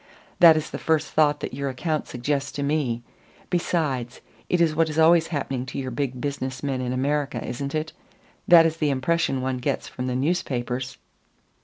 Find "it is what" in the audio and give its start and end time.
4.49-4.89